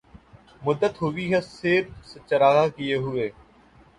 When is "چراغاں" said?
2.29-2.67